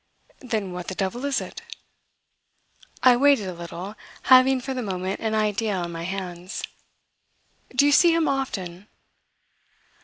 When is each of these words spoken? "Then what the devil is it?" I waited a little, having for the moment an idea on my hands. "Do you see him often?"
"Then 0.39 0.71
what 0.73 0.87
the 0.87 0.95
devil 0.95 1.25
is 1.25 1.39
it?" 1.39 1.61
I 3.03 3.15
waited 3.15 3.47
a 3.47 3.53
little, 3.53 3.93
having 4.23 4.59
for 4.59 4.73
the 4.73 4.81
moment 4.81 5.19
an 5.19 5.35
idea 5.35 5.75
on 5.75 5.91
my 5.91 6.05
hands. 6.05 6.63
"Do 7.75 7.85
you 7.85 7.91
see 7.91 8.11
him 8.11 8.27
often?" 8.27 8.87